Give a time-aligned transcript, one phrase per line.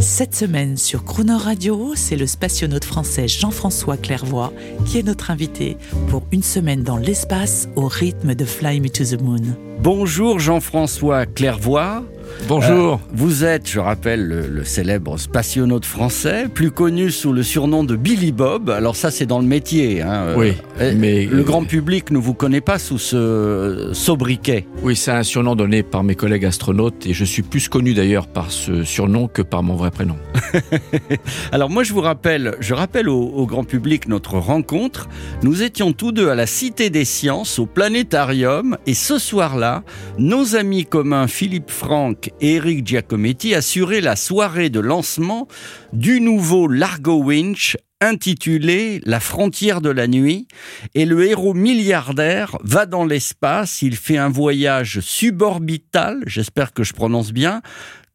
[0.00, 4.52] Cette semaine sur Croner Radio, c'est le spationaute français Jean-François Clairvoy
[4.84, 5.76] qui est notre invité
[6.08, 9.56] pour une semaine dans l'espace au rythme de Fly Me to the Moon.
[9.80, 12.02] Bonjour Jean-François Clairvoy.
[12.46, 12.94] Bonjour.
[12.94, 17.84] Euh, vous êtes, je rappelle, le, le célèbre spationaute français, plus connu sous le surnom
[17.84, 18.68] de Billy Bob.
[18.68, 20.02] Alors ça, c'est dans le métier.
[20.02, 20.26] hein.
[20.28, 24.66] Euh, Oui, euh, mais- le grand public ne vous connaît pas sous ce sobriquet.
[24.82, 28.26] Oui, c'est un surnom donné par mes collègues astronautes et je suis plus connu d'ailleurs
[28.26, 30.16] par ce surnom que par mon vrai prénom.
[31.52, 35.08] Alors moi, je vous rappelle, je rappelle au, au grand public notre rencontre.
[35.42, 39.82] Nous étions tous deux à la Cité des Sciences, au Planétarium, et ce soir-là,
[40.18, 45.48] nos amis communs Philippe Franck Eric Giacometti assuraient la soirée de lancement
[45.92, 50.46] du nouveau Largo Winch intitulé La frontière de la nuit
[50.94, 56.92] et le héros milliardaire va dans l'espace, il fait un voyage suborbital, j'espère que je
[56.92, 57.62] prononce bien,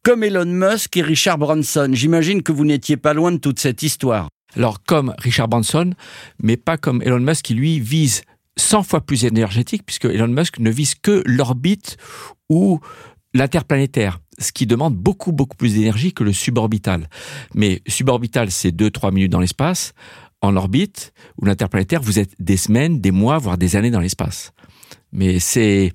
[0.03, 1.89] comme Elon Musk et Richard Branson.
[1.93, 4.29] J'imagine que vous n'étiez pas loin de toute cette histoire.
[4.55, 5.93] Alors comme Richard Branson,
[6.41, 8.23] mais pas comme Elon Musk qui lui vise
[8.57, 11.97] 100 fois plus énergétique puisque Elon Musk ne vise que l'orbite
[12.49, 12.79] ou
[13.33, 17.09] l'interplanétaire, ce qui demande beaucoup beaucoup plus d'énergie que le suborbital.
[17.53, 19.93] Mais suborbital, c'est 2-3 minutes dans l'espace.
[20.41, 24.53] En orbite ou l'interplanétaire, vous êtes des semaines, des mois, voire des années dans l'espace.
[25.11, 25.91] Mais c'est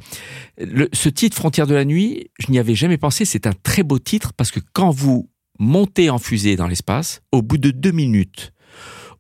[0.58, 3.24] le- ce titre Frontière de la nuit, je n'y avais jamais pensé.
[3.24, 7.40] C'est un très beau titre parce que quand vous montez en fusée dans l'espace, au
[7.40, 8.52] bout de deux minutes,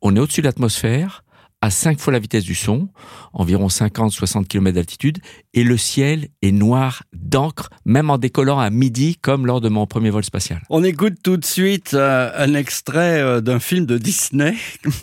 [0.02, 1.23] on est au-dessus de l'atmosphère,
[1.64, 2.88] à cinq fois la vitesse du son,
[3.32, 5.20] environ 50-60 km d'altitude,
[5.54, 9.86] et le ciel est noir d'encre, même en décollant à midi, comme lors de mon
[9.86, 10.60] premier vol spatial.
[10.68, 14.54] On écoute tout de suite euh, un extrait euh, d'un film de Disney,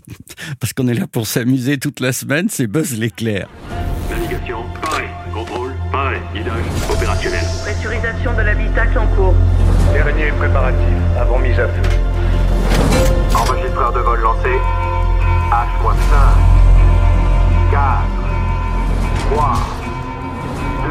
[0.59, 3.49] parce qu'on est là pour s'amuser toute la semaine, c'est Buzz l'éclair.
[4.11, 5.07] Navigation, pareil.
[5.33, 6.21] Contrôle, pareil.
[6.35, 7.45] Guidage, opérationnel.
[7.63, 9.35] Pressurisation de l'habitacle en cours.
[9.93, 11.81] Dernier préparatif, avant mise à feu.
[13.35, 14.49] Enregistreur de vol lancé.
[15.51, 16.60] H-5, 4,
[17.71, 18.03] 3,
[20.83, 20.89] 2,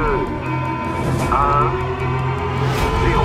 [1.31, 1.71] 1,
[3.11, 3.21] 0.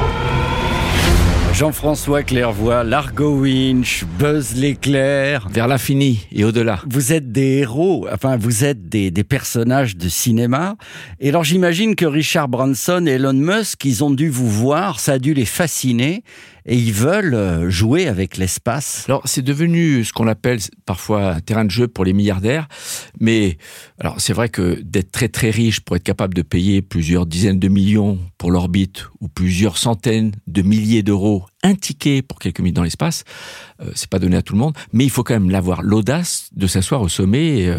[1.54, 5.48] Jean-François Clairvoy, Largo Winch, Buzz l'éclair.
[5.50, 6.82] Vers l'infini et au-delà.
[6.90, 10.76] Vous êtes des héros, enfin vous êtes des, des personnages de cinéma.
[11.22, 15.14] Et alors j'imagine que Richard Branson et Elon Musk, ils ont dû vous voir, ça
[15.14, 16.24] a dû les fasciner,
[16.66, 19.06] et ils veulent euh, jouer avec l'espace.
[19.08, 22.68] Alors, c'est devenu ce qu'on appelle parfois un terrain de jeu pour les milliardaires.
[23.20, 23.58] Mais,
[24.00, 27.60] alors, c'est vrai que d'être très très riche pour être capable de payer plusieurs dizaines
[27.60, 32.76] de millions pour l'orbite ou plusieurs centaines de milliers d'euros un ticket pour quelques minutes
[32.76, 33.24] dans l'espace,
[33.82, 34.74] euh, c'est pas donné à tout le monde.
[34.94, 37.78] Mais il faut quand même l'avoir l'audace de s'asseoir au sommet euh,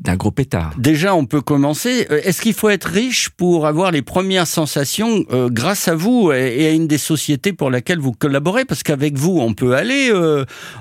[0.00, 0.72] d'un gros pétard.
[0.78, 2.06] Déjà, on peut commencer.
[2.10, 6.32] Euh, Est-ce qu'il faut être riche pour avoir les premières sensations euh, grâce à vous
[6.32, 8.64] et, à une des sociétés pour laquelle vous collaborez?
[8.64, 10.10] Parce qu'avec vous, on peut aller.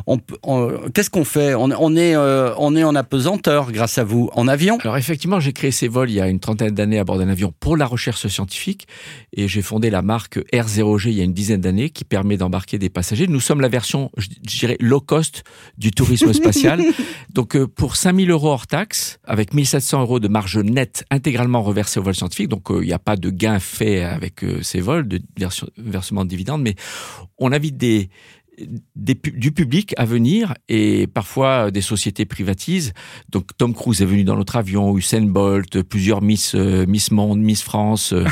[0.08, 1.54] on peut- on- Qu'est-ce qu'on fait?
[1.56, 4.78] On, on est, on est en apesanteur grâce à vous, en avion.
[4.82, 7.30] Alors effectivement, j'ai créé ces vols il y a une trentaine d'années à bord d'un
[7.30, 8.88] avion pour la recherche scientifique
[9.34, 12.78] et j'ai fondé la marque R0G il y a une dizaine d'années qui permet d'embarquer
[12.78, 13.28] des passagers.
[13.28, 15.44] Nous sommes la version, je dirais, low cost
[15.78, 16.82] du tourisme spatial.
[17.34, 22.00] donc euh, pour 5000 euros hors taxe, avec 1700 euros de marge nette intégralement reversée
[22.00, 24.80] au vol scientifique, donc euh, il n'y a pas de gain fait avec euh, ces
[24.80, 25.20] vols, de
[25.78, 26.76] versement de dividendes, mais
[27.40, 28.10] on invite des
[28.96, 32.94] des du public à venir et parfois euh, des sociétés privatisent.
[33.30, 37.40] Donc Tom Cruise est venu dans notre avion, Usain Bolt, plusieurs Miss euh, Miss Monde,
[37.40, 38.26] Miss France euh,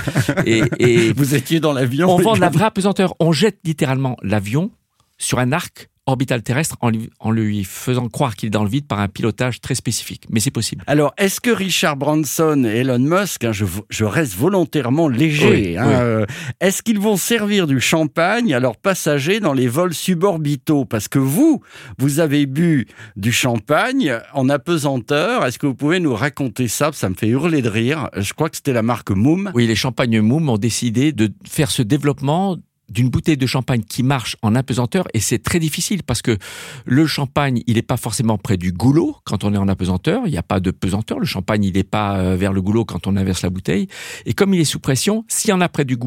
[0.45, 2.09] et, et Vous étiez dans l'avion.
[2.09, 3.15] on vend de la vraie apesanteur.
[3.19, 4.71] On jette littéralement l'avion
[5.17, 8.69] sur un arc orbital terrestre en lui, en lui faisant croire qu'il est dans le
[8.69, 10.25] vide par un pilotage très spécifique.
[10.29, 10.83] Mais c'est possible.
[10.87, 15.77] Alors, est-ce que Richard Branson et Elon Musk, hein, je, je reste volontairement léger, Oui,
[15.77, 15.93] hein, oui.
[15.93, 16.25] euh,
[16.59, 20.83] est-ce qu'ils vont servir du champagne à leurs passagers dans les vols suborbitaux?
[20.85, 21.61] Parce que vous,
[21.99, 22.85] vous avez bu
[23.15, 25.45] du champagne en apesanteur.
[25.45, 26.91] Est-ce que vous pouvez nous raconter ça?
[26.93, 28.09] Ça me fait hurler de rire.
[28.17, 29.51] Je crois que c'était la marque Moom.
[29.53, 32.57] Oui, les champagnes Moom ont décidé de faire ce développement
[32.93, 36.37] d'une bouteille de champagne qui marche en apesanteur et c'est très difficile parce que
[36.85, 40.31] le champagne, il n'est pas forcément près du goulot quand on est en apesanteur, il
[40.31, 43.07] n'y a pas de pesanteur, le champagne, il n'est pas euh, vers le goulot quand
[43.07, 43.87] on inverse la bouteille.
[44.25, 45.97] Et comme il est sous pression, s'il y en a près du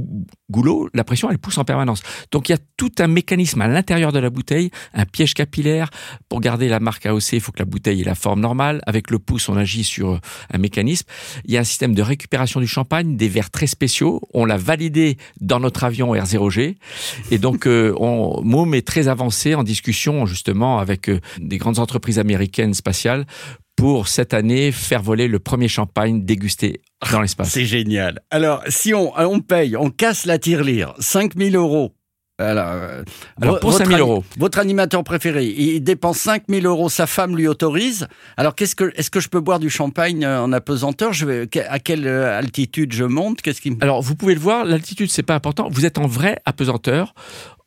[0.50, 2.02] goulot, la pression elle pousse en permanence.
[2.30, 5.90] Donc il y a tout un mécanisme à l'intérieur de la bouteille, un piège capillaire.
[6.28, 9.10] Pour garder la marque AOC, il faut que la bouteille ait la forme normale, avec
[9.10, 10.20] le pouce on agit sur
[10.52, 11.06] un mécanisme.
[11.44, 14.56] Il y a un système de récupération du champagne, des verres très spéciaux, on l'a
[14.56, 16.75] validé dans notre avion R0G
[17.30, 22.18] et donc, euh, on, est très avancé en discussion justement avec euh, des grandes entreprises
[22.18, 23.26] américaines spatiales
[23.76, 26.80] pour cette année faire voler le premier champagne dégusté
[27.12, 27.50] dans l'espace.
[27.50, 28.20] C'est génial.
[28.30, 31.95] Alors, si on, on paye, on casse la tirelire, 5000 euros
[32.38, 33.02] alors, euh,
[33.40, 34.22] Alors pour 5000 euros.
[34.38, 38.08] Votre animateur préféré, il dépense 5000 euros, sa femme lui autorise.
[38.36, 41.14] Alors, qu'est-ce que, est-ce que je peux boire du champagne euh, en apesanteur?
[41.14, 43.40] Je vais, À quelle euh, altitude je monte?
[43.40, 43.76] Qu'est-ce qui...
[43.80, 45.68] Alors, vous pouvez le voir, l'altitude, c'est pas important.
[45.70, 47.14] Vous êtes en vrai apesanteur.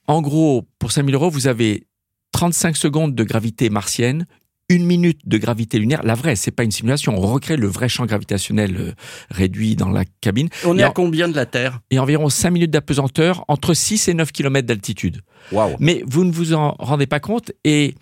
[0.08, 1.88] En gros, pour 5000 euros, vous avez
[2.34, 4.28] 35 secondes de gravité martienne,
[4.70, 7.16] une minute de gravité lunaire, la vraie, c'est pas une simulation.
[7.18, 8.92] On recrée le vrai champ gravitationnel euh,
[9.32, 10.50] réduit dans la cabine.
[10.64, 11.80] On est à combien de la Terre?
[11.90, 15.22] Et environ 5 minutes d'apesanteur, entre 6 et 9 km d'altitude.
[15.52, 15.76] Wow.
[15.80, 17.96] Mais vous ne vous en rendez pas compte et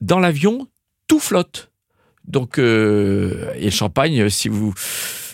[0.00, 0.68] dans l'avion,
[1.08, 1.70] tout flotte.
[2.24, 4.74] Donc, euh, et le champagne, si vous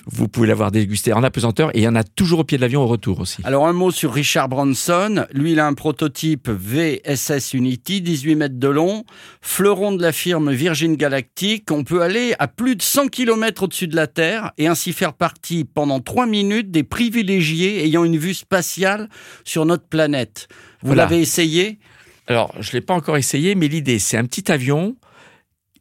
[0.09, 2.63] vous pouvez l'avoir dégusté en apesanteur et il y en a toujours au pied de
[2.63, 3.43] l'avion au retour aussi.
[3.43, 5.27] Alors un mot sur Richard Branson.
[5.33, 9.05] Lui, il a un prototype VSS Unity, 18 mètres de long,
[9.41, 11.71] fleuron de la firme Virgin Galactic.
[11.73, 15.13] On peut aller à plus de 100 km au-dessus de la Terre et ainsi faire
[15.13, 19.09] partie pendant 3 minutes des privilégiés ayant une vue spatiale
[19.45, 20.47] sur notre planète.
[20.83, 21.81] Vous l'avez essayé?
[22.29, 24.97] Alors, je ne l'ai pas encore essayé, mais l'idée, c'est un petit avion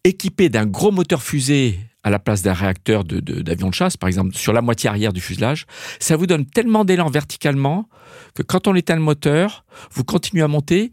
[0.04, 4.36] équipé d'un gros moteur fusée à la place d'un réacteur d'avion de, chasse, par exemple,
[4.36, 5.66] sur la moitié arrière du fuselage,
[6.00, 7.90] ça vous donne tellement d'élan verticalement
[8.36, 10.92] que quand on éteint le moteur, vous continuez à monter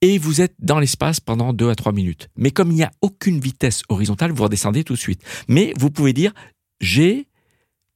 [0.00, 2.28] et vous êtes dans l'espace pendant 2 à 3 minutes.
[2.36, 5.22] Mais comme il n'y a aucune vitesse horizontale, vous redescendez tout de suite.
[5.46, 6.32] Mais vous pouvez dire,
[6.80, 7.28] j'ai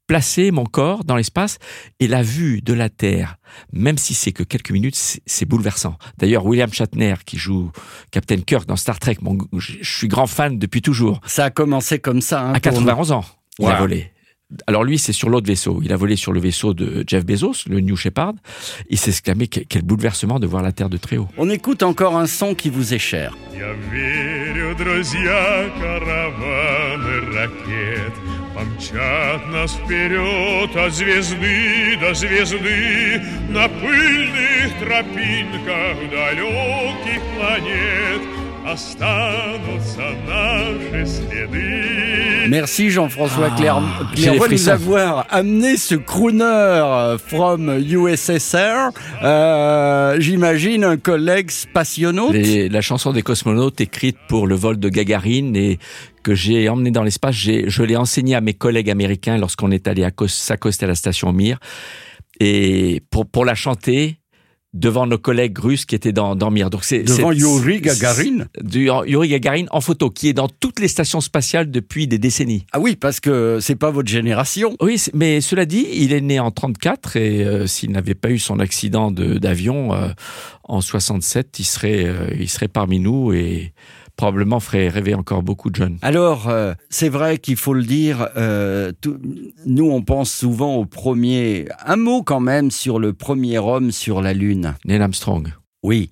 [0.06, 1.58] placer mon corps dans l'espace
[2.00, 3.37] et la vue de la Terre,
[3.73, 5.97] même si c'est que quelques minutes, c'est bouleversant.
[6.19, 7.70] D'ailleurs, William Shatner, qui joue
[8.11, 9.19] Captain Kirk dans Star Trek,
[9.56, 11.20] je suis grand fan depuis toujours.
[11.26, 12.43] Ça a commencé comme ça.
[12.43, 13.25] Hein, à 91 ans,
[13.58, 14.12] il a volé.
[14.69, 15.81] Alors lui, c'est sur l'autre vaisseau.
[15.82, 18.35] Il a volé sur le vaisseau de Jeff Bezos, le New Shepard.
[18.88, 21.29] Il s'est exclamé quel bouleversement de voir la Terre de très haut.
[21.37, 23.37] On écoute encore un son qui vous est cher.
[28.56, 33.20] Помчат нас вперед от звезды до звезды
[33.50, 38.35] На пыльных тропинках далеких планет
[42.48, 43.80] Merci Jean-François ah, Claire,
[44.50, 48.90] nous avoir amené ce crooner euh, from USSR.
[49.22, 52.34] Euh, J'imagine un collègue spationaute.
[52.34, 55.78] la chanson des cosmonautes écrite pour le vol de Gagarine et
[56.24, 60.06] que j'ai emmené dans l'espace, je l'ai enseigné à mes collègues américains lorsqu'on est allé
[60.26, 61.58] s'accoster à la station Mir.
[62.40, 64.19] Et pour, pour la chanter,
[64.76, 66.70] devant nos collègues russes qui étaient dans, dans Mir.
[66.70, 68.46] Donc c'est devant Yuri Gagarin.
[68.62, 72.67] Du, Yuri Gagarin en photo, qui est dans toutes les stations spatiales depuis des décennies.
[72.73, 74.76] Ah oui, parce que c'est pas votre génération.
[74.81, 78.38] Oui, mais cela dit, il est né en 34 et euh, s'il n'avait pas eu
[78.38, 80.08] son accident d'avion euh,
[80.64, 83.72] en 67, il serait, euh, il serait parmi nous et
[84.16, 85.98] probablement ferait rêver encore beaucoup de jeunes.
[86.02, 88.92] Alors, euh, c'est vrai qu'il faut le dire, euh,
[89.66, 91.68] nous on pense souvent au premier...
[91.84, 94.74] Un mot quand même sur le premier homme sur la Lune.
[94.84, 95.52] Neil Armstrong.
[95.82, 96.10] Oui.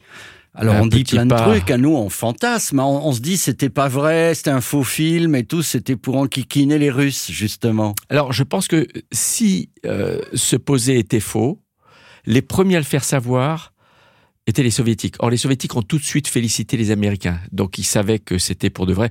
[0.56, 3.70] Alors on dit plein de trucs, à nous on fantasme, on, on se dit c'était
[3.70, 7.96] pas vrai, c'était un faux film et tout, c'était pour enquiquiner les Russes justement.
[8.08, 11.60] Alors je pense que si euh, ce posé était faux,
[12.24, 13.72] les premiers à le faire savoir,
[14.46, 15.16] étaient les soviétiques.
[15.20, 17.38] Or, les soviétiques ont tout de suite félicité les Américains.
[17.52, 19.08] Donc, ils savaient que c'était pour de vrai.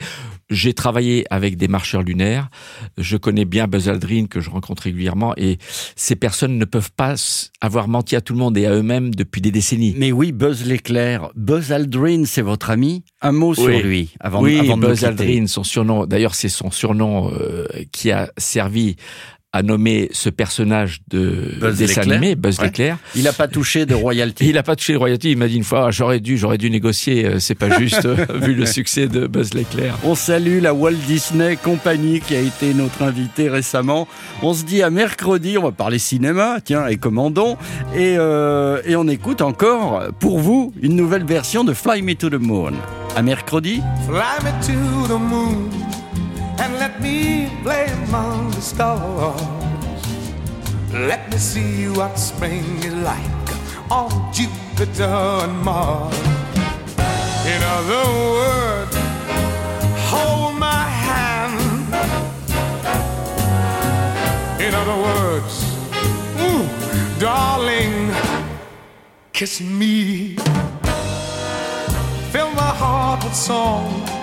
[0.49, 2.49] J'ai travaillé avec des marcheurs lunaires.
[2.97, 5.33] Je connais bien Buzz Aldrin, que je rencontre régulièrement.
[5.37, 5.57] Et
[5.95, 7.15] ces personnes ne peuvent pas
[7.61, 9.95] avoir menti à tout le monde et à eux-mêmes depuis des décennies.
[9.97, 11.29] Mais oui, Buzz l'éclair.
[11.35, 15.47] Buzz Aldrin, c'est votre ami Un mot sur lui, avant, oui, avant de Buzz Aldrin,
[15.47, 16.05] son surnom.
[16.05, 18.97] D'ailleurs, c'est son surnom euh, qui a servi
[19.55, 22.97] a nommé ce personnage de Buzz dessin animé, Buzz l'éclair.
[23.15, 24.45] Il n'a pas touché de royalty.
[24.49, 25.31] Il n'a pas touché de royalty.
[25.31, 27.25] Il m'a dit une fois, ah, j'aurais dû, j'aurais dû négocier.
[27.25, 29.95] Euh, c'est pas juste euh, vu le succès de Buzz l'éclair.
[30.03, 34.07] On salue la Walt Disney Company qui a été notre invité récemment.
[34.41, 35.55] On se dit à mercredi.
[35.59, 37.57] On va parler cinéma, tiens, et commandons.
[37.95, 42.31] Et, euh, et on écoute encore pour vous une nouvelle version de Fly Me to
[42.31, 42.73] the Moon.
[43.15, 43.81] À mercredi.
[44.07, 45.82] Fly me to the moon.
[46.63, 49.41] And let me play among the stars.
[50.93, 53.47] Let me see what spring is like
[53.91, 56.17] on Jupiter and Mars.
[57.53, 58.05] In other
[58.39, 58.95] words,
[60.09, 61.59] hold my hand.
[64.65, 65.53] In other words,
[66.45, 66.65] ooh,
[67.19, 67.93] darling,
[69.33, 70.37] kiss me.
[72.31, 74.22] Fill my heart with song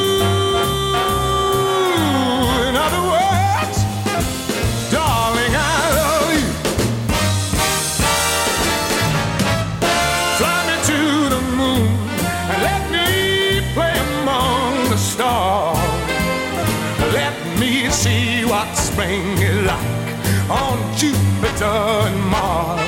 [18.91, 22.81] Spring like on Jupiter and Mars.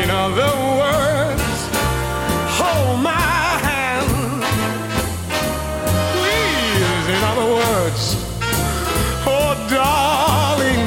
[0.00, 1.54] In other words,
[2.58, 4.10] hold my hand.
[6.16, 8.02] Please, in other words,
[9.32, 10.84] oh darling,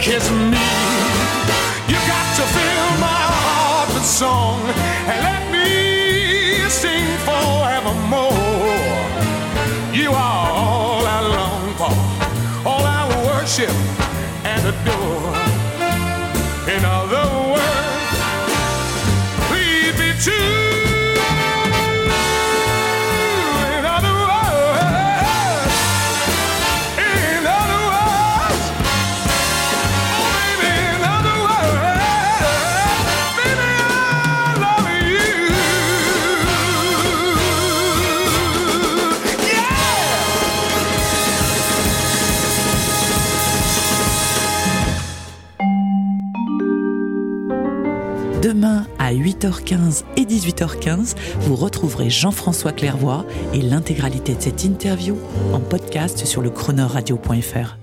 [0.00, 0.66] kiss me.
[1.90, 4.60] You got to fill my heart with song
[5.10, 5.68] and let me
[6.68, 8.30] sing forevermore.
[9.92, 10.39] You are
[13.58, 15.34] and adore.
[16.72, 17.09] In other
[48.42, 55.18] Demain à 8h15 et 18h15, vous retrouverez Jean-François Clairvoy et l'intégralité de cette interview
[55.52, 57.76] en podcast sur le chronoradio.fr.